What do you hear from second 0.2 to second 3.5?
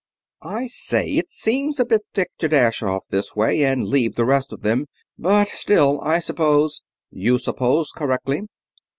"I say, it seems a bit thick to dash off this